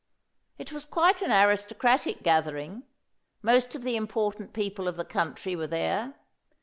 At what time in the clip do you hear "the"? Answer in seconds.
3.83-3.95, 4.95-5.05